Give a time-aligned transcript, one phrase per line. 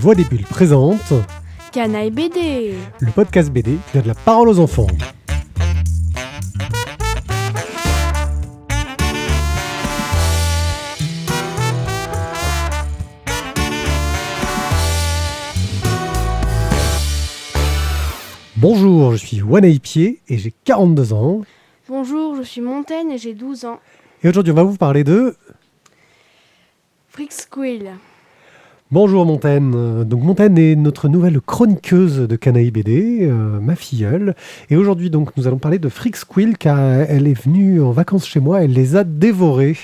[0.00, 1.12] Voix des Bulles présente
[1.72, 2.72] Canaille BD.
[3.00, 4.86] le podcast BD qui donne la parole aux enfants.
[18.56, 19.42] Bonjour, je suis
[19.82, 21.42] Pied et j'ai 42 ans.
[21.90, 23.80] Bonjour, je suis Montaigne et j'ai 12 ans.
[24.22, 25.36] Et aujourd'hui, on va vous parler de
[27.10, 27.90] Frick Squill.
[28.92, 30.02] Bonjour Montaigne.
[30.02, 34.34] Donc Montaigne est notre nouvelle chroniqueuse de Canaille BD, euh, ma filleule.
[34.68, 38.26] Et aujourd'hui donc nous allons parler de Frick Squill car elle est venue en vacances
[38.26, 39.76] chez moi, elle les a dévorés.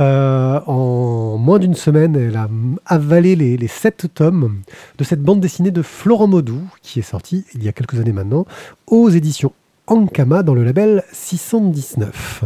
[0.00, 2.48] Euh, en moins d'une semaine, elle a
[2.86, 4.62] avalé les, les sept tomes
[4.98, 8.10] de cette bande dessinée de Florent Maudou qui est sortie il y a quelques années
[8.10, 8.46] maintenant
[8.88, 9.52] aux éditions
[9.86, 12.42] Ankama dans le label 619.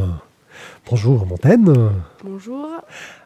[0.90, 1.72] Bonjour Montaigne.
[2.22, 2.68] Bonjour.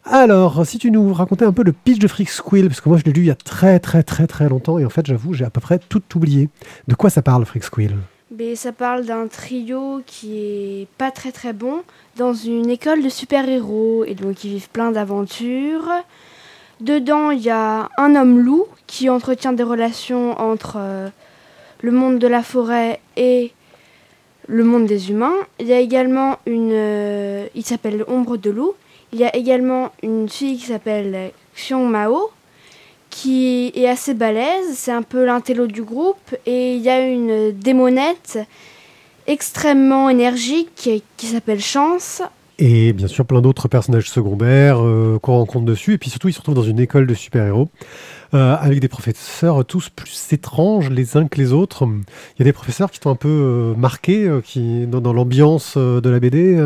[0.05, 2.99] Alors, si tu nous racontais un peu le pitch de Freak Squill, parce que moi
[2.99, 5.35] je l'ai lu il y a très très très très longtemps, et en fait j'avoue
[5.35, 6.49] j'ai à peu près tout oublié.
[6.87, 7.97] De quoi ça parle Freak Squill?
[8.37, 11.83] Mais ça parle d'un trio qui est pas très très bon
[12.17, 15.91] dans une école de super-héros et donc ils vivent plein d'aventures.
[16.81, 21.09] Dedans, il y a un homme loup qui entretient des relations entre euh,
[21.81, 23.53] le monde de la forêt et
[24.49, 25.37] le monde des humains.
[25.61, 26.73] Il y a également une.
[26.73, 28.73] euh, il s'appelle Ombre de loup.
[29.13, 32.31] Il y a également une fille qui s'appelle Xiong Mao
[33.11, 34.75] qui est assez balèze.
[34.75, 36.35] C'est un peu l'intello du groupe.
[36.47, 38.39] Et il y a une démonette
[39.27, 42.23] extrêmement énergique qui, s'appelle Chance.
[42.59, 46.33] Et bien sûr plein d'autres personnages secondaires euh, qu'on rencontre dessus, et puis surtout ils
[46.33, 47.69] se retrouvent dans une école de super-héros,
[48.35, 51.87] euh, avec des professeurs tous plus étranges les uns que les autres.
[51.87, 55.13] Il y a des professeurs qui sont un peu euh, marqués, euh, qui, dans, dans
[55.13, 56.57] l'ambiance euh, de la BD.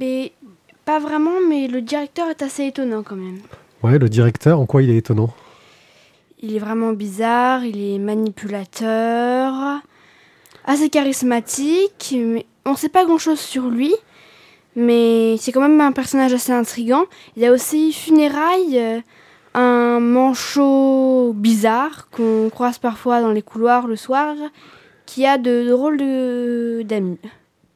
[0.00, 0.32] Mais
[0.84, 3.38] pas vraiment, mais le directeur est assez étonnant quand même.
[3.82, 5.30] Ouais, le directeur, en quoi il est étonnant?
[6.40, 9.80] Il est vraiment bizarre, il est manipulateur,
[10.64, 13.92] assez charismatique, mais on ne sait pas grand-chose sur lui,
[14.76, 17.04] mais c'est quand même un personnage assez intrigant.
[17.36, 19.02] Il y a aussi Funérailles,
[19.54, 24.34] un manchot bizarre qu'on croise parfois dans les couloirs le soir,
[25.06, 27.18] qui a de, de rôles de- d'amis.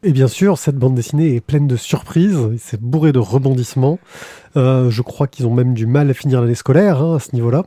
[0.05, 4.01] Et bien sûr, cette bande dessinée est pleine de surprises, c'est bourré de rebondissements.
[4.57, 7.35] Euh, je crois qu'ils ont même du mal à finir l'année scolaire hein, à ce
[7.35, 7.63] niveau-là.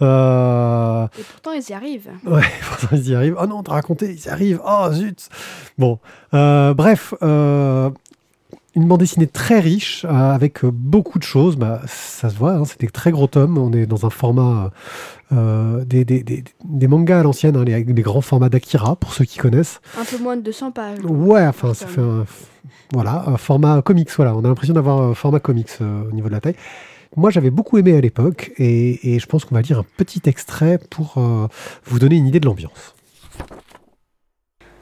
[0.00, 2.10] Euh, Et pourtant, ils y arrivent.
[2.26, 3.36] Ouais, pourtant ils y arrivent.
[3.38, 4.60] Oh non, t'as raconté, ils y arrivent.
[4.66, 5.28] Oh zut.
[5.76, 5.98] Bon,
[6.32, 7.12] euh, bref,
[8.74, 11.56] une bande dessinée très riche, euh, avec euh, beaucoup de choses.
[11.56, 13.58] Bah, ça se voit, hein, c'est des très gros tomes.
[13.58, 14.70] On est dans un format
[15.32, 19.12] euh, des, des, des, des mangas à l'ancienne, hein, les, les grands formats d'Akira, pour
[19.12, 19.80] ceux qui connaissent.
[19.98, 20.98] Un peu moins de 200 pages.
[21.04, 22.24] Ouais, enfin, ça fait un,
[22.92, 24.10] voilà, un format comics.
[24.16, 26.56] Voilà, on a l'impression d'avoir un format comics euh, au niveau de la taille.
[27.16, 30.22] Moi, j'avais beaucoup aimé à l'époque, et, et je pense qu'on va lire un petit
[30.26, 31.46] extrait pour euh,
[31.84, 32.94] vous donner une idée de l'ambiance.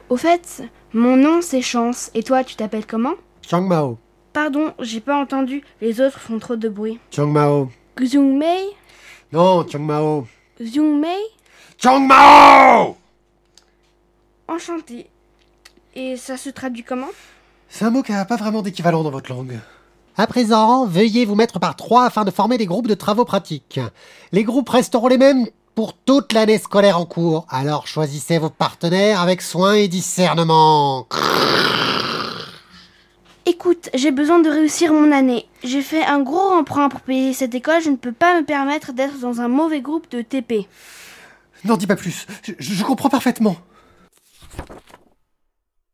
[0.08, 3.14] Au fait, mon nom c'est Chance, et toi tu t'appelles comment?
[3.42, 3.98] Chang Mao.
[4.32, 6.98] Pardon, j'ai pas entendu, les autres font trop de bruit.
[7.10, 7.68] Chang Mao.
[8.00, 8.70] Xung Mei?
[9.32, 10.26] Non, Chang Mao.
[10.60, 11.20] Xung Mei?
[11.76, 12.96] Chang Mao
[14.48, 15.08] Enchanté.
[15.94, 17.10] Et ça se traduit comment?
[17.68, 19.58] C'est un mot qui n'a pas vraiment d'équivalent dans votre langue.
[20.16, 23.80] À présent, veuillez vous mettre par trois afin de former des groupes de travaux pratiques.
[24.30, 29.20] Les groupes resteront les mêmes pour toute l'année scolaire en cours, alors choisissez vos partenaires
[29.20, 31.06] avec soin et discernement.
[33.44, 35.46] Écoute, j'ai besoin de réussir mon année.
[35.64, 38.92] J'ai fait un gros emprunt pour payer cette école, je ne peux pas me permettre
[38.92, 40.66] d'être dans un mauvais groupe de TP.
[41.64, 43.56] N'en dis pas plus, je, je comprends parfaitement.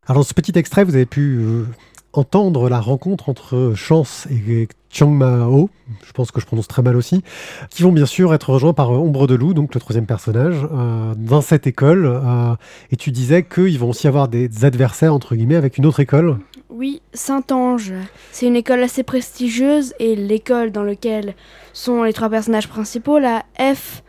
[0.06, 1.66] Alors, dans ce petit extrait, vous avez pu euh,
[2.12, 5.68] entendre la rencontre entre Chance et Chang Mao,
[6.06, 7.22] je pense que je prononce très mal aussi,
[7.70, 10.56] qui vont bien sûr être rejoints par euh, Ombre de Loup, donc le troisième personnage,
[10.72, 12.06] euh, dans cette école.
[12.06, 12.54] euh,
[12.90, 16.38] et tu disais qu'ils vont aussi avoir des adversaires, entre guillemets, avec une autre école.
[16.70, 17.92] Oui, Saint-Ange.
[18.30, 21.34] C'est une école assez prestigieuse et l'école dans laquelle
[21.72, 24.02] sont les trois personnages principaux, la F,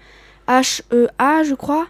[0.48, 1.88] H, E, A, je crois,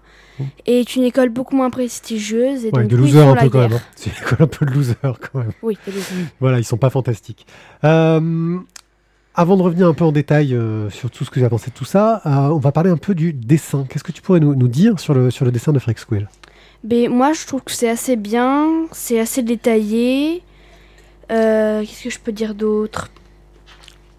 [0.67, 2.65] est une école beaucoup moins prestigieuse.
[2.65, 3.73] Et Ouais, donc, de loser un peu quand même.
[3.73, 3.81] hein.
[3.95, 5.51] C'est une école un peu de loser quand même.
[5.63, 6.05] Oui, de loser.
[6.39, 7.47] Voilà, ils sont pas fantastiques.
[7.83, 8.57] Euh,
[9.33, 11.75] avant de revenir un peu en détail euh, sur tout ce que j'ai pensé de
[11.75, 13.85] tout ça, euh, on va parler un peu du dessin.
[13.89, 16.27] Qu'est-ce que tu pourrais nous, nous dire sur le, sur le dessin de Freak Squill?
[16.83, 20.43] Mais moi, je trouve que c'est assez bien, c'est assez détaillé.
[21.31, 23.09] Euh, Qu'est-ce que je peux dire d'autre?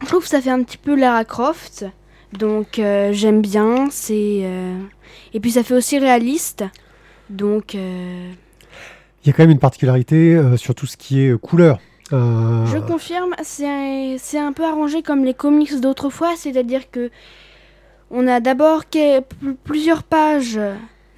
[0.02, 1.84] Je trouve que ça fait un petit peu Lara Croft,
[2.32, 3.88] donc euh, j'aime bien.
[3.90, 4.78] C'est euh,
[5.34, 6.64] et puis ça fait aussi réaliste,
[7.28, 8.30] donc Il
[9.26, 11.78] y a quand même une particularité sur tout ce qui est couleur.
[12.10, 17.10] Je confirme, c'est un, un peu arrangé comme les comics d'autrefois, c'est-à-dire que
[18.10, 18.84] On a d'abord
[19.64, 20.58] plusieurs pages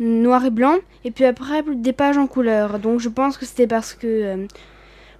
[0.00, 2.78] noir et blanc, et puis après des pages en couleur.
[2.78, 4.46] Donc je pense que c'était parce que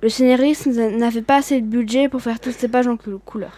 [0.03, 3.53] le scénariste n'avait pas assez de budget pour faire toutes ces pages en cou- couleur.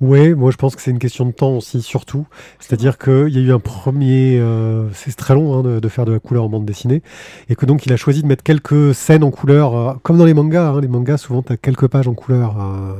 [0.00, 2.26] Oui, moi je pense que c'est une question de temps aussi, surtout.
[2.58, 4.36] C'est-à-dire qu'il y a eu un premier.
[4.40, 7.02] euh, c'est très long hein, de, de faire de la couleur en bande dessinée.
[7.48, 10.24] Et que donc il a choisi de mettre quelques scènes en couleur, euh, comme dans
[10.24, 10.70] les mangas.
[10.70, 10.80] hein.
[10.80, 12.94] les mangas, souvent, tu as quelques pages en couleur euh,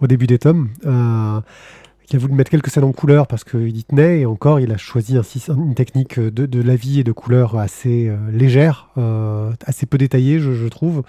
[0.00, 0.68] au début des tomes.
[2.12, 4.20] Il a voulu mettre quelques scènes en couleur parce qu'il y tenait.
[4.20, 7.56] Et encore, il a choisi sys- une technique de, de la vie et de couleur
[7.56, 11.02] assez euh, légère, euh, assez peu détaillée, je, je trouve.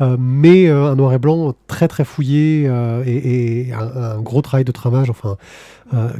[0.00, 2.70] Euh, mais un noir et blanc très très fouillé
[3.04, 5.36] et, et un, un gros travail de tramage, enfin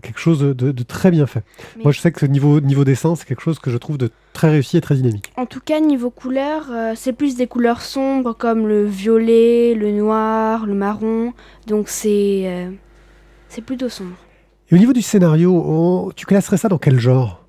[0.02, 1.42] quelque chose de, de très bien fait.
[1.78, 3.98] Mais- Moi je sais que ce niveau, niveau dessin, c'est quelque chose que je trouve
[3.98, 5.32] de très réussi et très dynamique.
[5.36, 9.90] En tout cas, niveau couleur, euh, c'est plus des couleurs sombres comme le violet, le
[9.92, 11.32] noir, le marron.
[11.66, 12.68] Donc c'est
[13.48, 14.12] c'est plutôt sombre.
[14.70, 17.42] Et au niveau du scénario, on- tu classerais ça dans quel genre?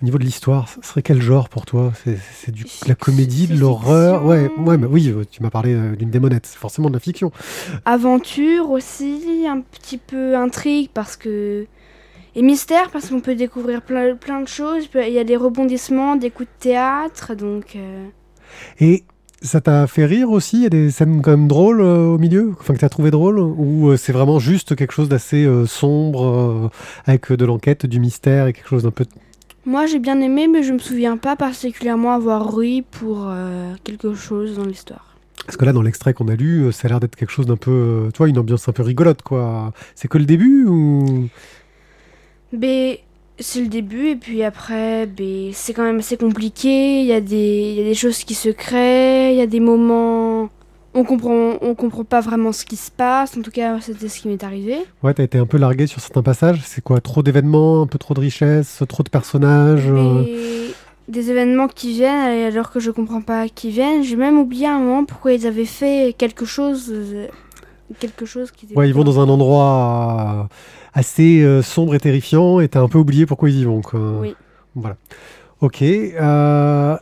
[0.00, 1.92] Au niveau de l'histoire, ce serait quel genre pour toi?
[2.04, 4.24] C'est du la comédie, de l'horreur?
[4.24, 7.00] Ouais, ouais, mais oui, euh, tu m'as parlé euh, d'une démonette, c'est forcément de la
[7.00, 7.32] fiction.
[7.84, 11.66] Aventure aussi, un petit peu intrigue parce que.
[12.36, 14.88] Et mystère parce qu'on peut découvrir plein, plein de choses.
[14.94, 17.74] Il y a des rebondissements, des coups de théâtre, donc.
[17.76, 18.06] euh,
[18.78, 19.04] Et
[19.42, 22.18] ça t'a fait rire aussi Il y a des scènes quand même drôles euh, au
[22.18, 25.66] milieu Enfin, que t'as trouvé drôle Ou euh, c'est vraiment juste quelque chose d'assez euh,
[25.66, 26.70] sombre,
[27.06, 29.04] avec de l'enquête, du mystère et quelque chose d'un peu...
[29.66, 33.30] Moi j'ai bien aimé, mais je me souviens pas particulièrement avoir ri pour
[33.84, 35.16] quelque chose dans l'histoire.
[35.44, 37.56] Parce que là, dans l'extrait qu'on a lu, ça a l'air d'être quelque chose d'un
[37.56, 38.08] peu...
[38.12, 39.72] tu vois, une ambiance un peu rigolote, quoi.
[39.94, 41.28] C'est que le début ou...
[42.52, 43.00] Mais
[43.40, 47.00] c'est le début, et puis après, ben, c'est quand même assez compliqué.
[47.00, 49.46] Il y, a des- il y a des choses qui se créent, il y a
[49.46, 50.48] des moments.
[50.92, 53.36] On comprend, on comprend pas vraiment ce qui se passe.
[53.38, 54.76] En tout cas, c'était ce qui m'est arrivé.
[55.04, 56.60] Ouais, t'as été un peu largué sur certains passages.
[56.64, 60.24] C'est quoi Trop d'événements, un peu trop de richesse, trop de personnages euh,
[61.08, 64.02] des événements qui viennent, alors que je comprends pas qui viennent.
[64.02, 66.90] J'ai même oublié à un moment pourquoi ils avaient fait quelque chose.
[66.92, 67.26] euh,
[67.98, 70.48] Quelque chose qui Ouais, ils vont dans un endroit
[70.92, 73.80] assez euh, sombre et terrifiant et t'as un peu oublié pourquoi ils y vont.
[73.80, 74.00] Quoi.
[74.20, 74.34] Oui.
[74.74, 74.96] Voilà.
[75.60, 75.82] Ok.
[75.82, 76.96] euh,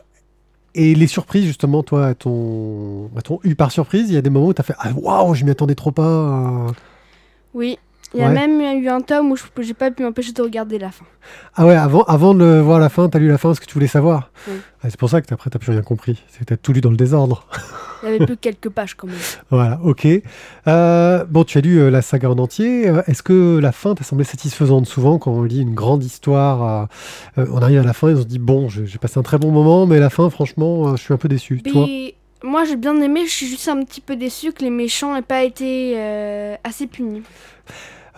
[0.75, 4.21] et les surprises, justement, toi, à ton, à ton eu par surprise, il y a
[4.21, 6.03] des moments où t'as fait Ah, waouh, je m'y attendais trop pas.
[6.03, 6.67] euh.
[7.53, 7.79] Oui.
[8.15, 8.33] Il y a Ouais.
[8.33, 11.05] même eu un tome où je j'ai pas pu m'empêcher de regarder la fin.
[11.55, 13.73] Ah ouais, avant, avant de voir la fin, t'as lu la fin parce que tu
[13.75, 14.31] voulais savoir.
[14.47, 14.55] Oui.
[14.81, 16.23] Ah, c'est pour ça que après, t'as plus rien compris.
[16.29, 17.45] C'est que t'as tout lu dans le désordre.
[18.01, 19.15] Il y avait plus que quelques pages quand même.
[19.51, 20.07] Voilà, ok.
[20.67, 22.87] Euh, bon, tu as lu euh, la saga en entier.
[22.87, 24.87] Euh, Est-ce que la fin t'a semblé satisfaisante?
[24.87, 26.87] Souvent, quand on lit une grande histoire,
[27.37, 29.37] euh, on arrive à la fin et on se dit bon, j'ai passé un très
[29.37, 31.61] bon moment, mais la fin, franchement, je suis un peu déçu.
[31.61, 31.85] Toi?
[31.85, 35.13] Mais moi j'ai bien aimé, je suis juste un petit peu déçue que les méchants
[35.13, 35.99] n'aient pas été
[36.63, 37.21] assez punis.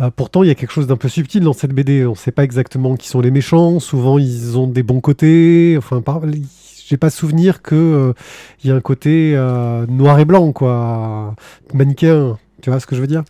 [0.02, 2.06] Euh, Pourtant, il y a quelque chose d'un peu subtil dans cette BD.
[2.06, 3.80] On ne sait pas exactement qui sont les méchants.
[3.80, 5.76] Souvent, ils ont des bons côtés.
[5.78, 6.22] Enfin, par...
[6.86, 8.14] j'ai pas souvenir que euh,
[8.64, 11.36] il y a un côté euh, noir et blanc, quoi,
[11.74, 12.38] manichéen.
[12.62, 13.24] Tu vois ce que je veux dire?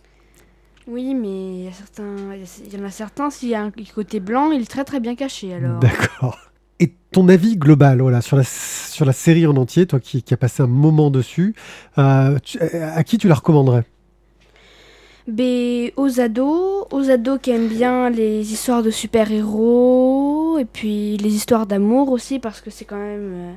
[0.88, 2.16] Oui, mais il y, a certains,
[2.66, 4.98] il y en a certains, s'il y a un côté blanc, il est très très
[4.98, 5.78] bien caché alors.
[5.78, 6.38] D'accord.
[6.80, 10.34] Et ton avis global voilà, sur, la, sur la série en entier, toi qui, qui
[10.34, 11.54] as passé un moment dessus,
[11.98, 13.84] euh, tu- à qui tu la recommanderais?
[15.28, 21.34] Mais aux ados, aux ados qui aiment bien les histoires de super-héros, et puis les
[21.34, 23.52] histoires d'amour aussi, parce que c'est quand même euh,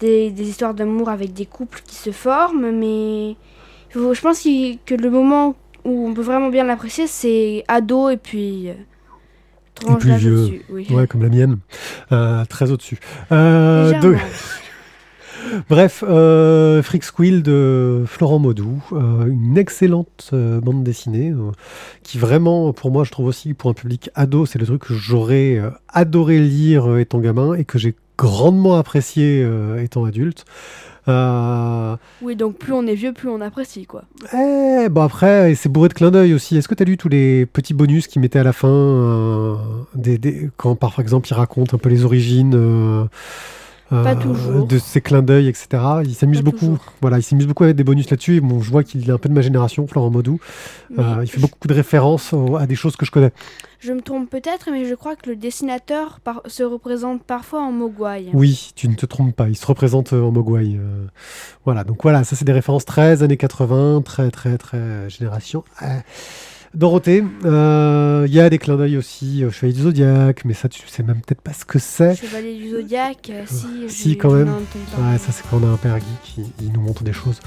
[0.00, 3.36] des, des histoires d'amour avec des couples qui se forment, mais
[3.94, 8.68] je pense que le moment où on peut vraiment bien l'apprécier, c'est ado et puis...
[8.68, 8.74] euh,
[9.74, 10.62] tranche plus vieux.
[10.70, 10.86] oui.
[10.90, 11.58] Ouais, comme la mienne,
[12.12, 12.98] Euh, très au-dessus.
[13.32, 13.92] Euh.
[15.68, 21.50] Bref, euh, Freak Squill de Florent Maudou, euh, une excellente euh, bande dessinée euh,
[22.02, 24.94] qui vraiment, pour moi, je trouve aussi pour un public ado, c'est le truc que
[24.94, 29.46] j'aurais adoré lire étant gamin et que j'ai grandement apprécié
[29.78, 30.44] étant adulte.
[31.08, 34.04] Euh, Oui, donc plus on est vieux, plus on apprécie, quoi.
[34.32, 36.56] Eh, bon après, c'est bourré de clins d'œil aussi.
[36.56, 39.54] Est-ce que tu as lu tous les petits bonus qu'ils mettaient à la fin euh,
[39.96, 43.04] des, des- Quand par exemple ils racontent un peu les origines euh,
[44.02, 44.66] Pas euh, toujours.
[44.66, 45.82] de ces clins d'œil, etc.
[46.04, 46.58] Ils s'amusent Pas beaucoup.
[46.58, 46.92] toujours.
[47.00, 48.40] Voilà, ils s'amusent beaucoup avec des bonus là-dessus.
[48.40, 50.10] Bon, je vois qu'il est un peu de ma génération, Florent.
[50.10, 53.32] Mais Euh, il fait beaucoup de références à des choses que je connais.
[53.80, 57.72] Je me trompe peut-être, mais je crois que le dessinateur par- se représente parfois en
[57.72, 58.26] mogwai.
[58.32, 59.48] Oui, tu ne te trompes pas.
[59.48, 60.76] Il se représente euh, en Mogwai.
[60.76, 61.06] euh,
[61.64, 65.64] voilà, donc voilà, ça c'est des références très années 80, très très très génération.
[65.82, 65.86] Euh,
[66.74, 70.68] Dorothée, euh, il y a des clins d'œil aussi au Chevalier du Zodiaque, mais ça
[70.70, 72.14] tu sais même peut-être pas ce que c'est.
[72.16, 73.66] Chevalier du Zodiac, euh, si.
[73.88, 74.48] Si, j'ai- quand même.
[74.48, 77.40] Ouais, ça c'est quand on a un père geek qui il nous montre des choses.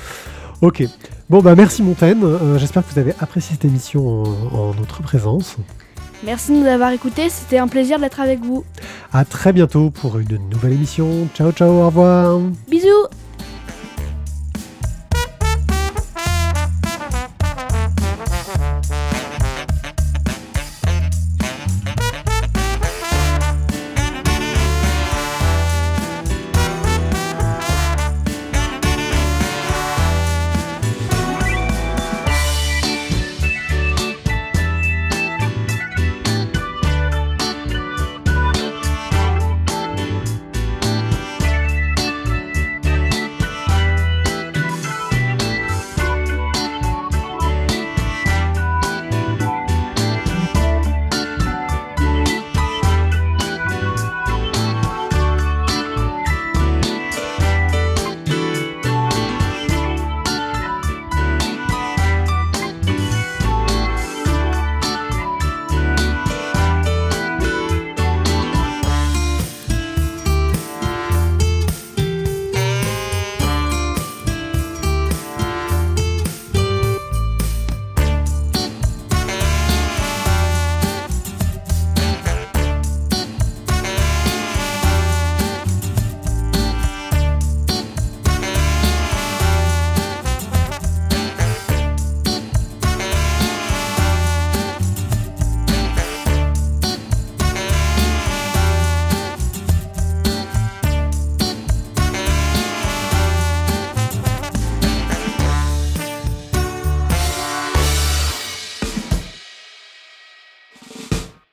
[0.62, 0.84] Ok,
[1.30, 4.24] bon bah merci Montaigne, Euh, j'espère que vous avez apprécié cette émission en,
[4.56, 5.58] en notre présence.
[6.24, 8.64] Merci de nous avoir écoutés, c'était un plaisir d'être avec vous.
[9.12, 11.28] À très bientôt pour une nouvelle émission.
[11.36, 12.40] Ciao ciao, au revoir.
[12.70, 12.88] Bisous